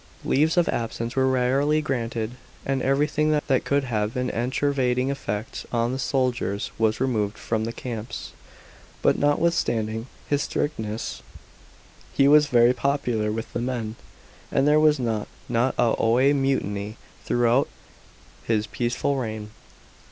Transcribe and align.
Leaves 0.25 0.57
of 0.57 0.67
absence 0.69 1.15
were 1.15 1.27
rarely 1.27 1.79
granted, 1.79 2.31
and 2.65 2.81
everything 2.81 3.29
that 3.29 3.63
could 3.63 3.83
have 3.83 4.15
an 4.15 4.31
enervating 4.31 5.11
effect 5.11 5.63
on 5.71 5.91
the 5.91 5.99
soldiers 5.99 6.71
was 6.79 6.99
removed 6.99 7.37
from 7.37 7.65
the 7.65 7.71
camps. 7.71 8.31
But 9.03 9.19
notwiths'anding 9.19 10.07
his 10.27 10.41
strictness 10.41 11.21
he 12.13 12.27
was 12.27 12.47
very 12.47 12.73
popular 12.73 13.31
with 13.31 13.53
the 13.53 13.61
men, 13.61 13.95
and 14.51 14.67
there 14.67 14.79
was 14.79 14.99
not 14.99 15.27
a 15.51 15.93
*iuAe 15.95 16.33
mutiny 16.33 16.97
throughout 17.23 17.67
his 18.43 18.65
peaceful 18.65 19.17
reign. 19.17 19.51